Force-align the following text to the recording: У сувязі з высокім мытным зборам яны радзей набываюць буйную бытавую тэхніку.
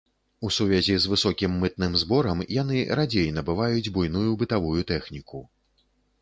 У 0.47 0.49
сувязі 0.55 0.95
з 1.01 1.09
высокім 1.11 1.51
мытным 1.63 1.97
зборам 2.03 2.41
яны 2.61 2.79
радзей 3.01 3.29
набываюць 3.37 3.91
буйную 3.99 4.31
бытавую 4.45 4.75
тэхніку. 4.95 5.45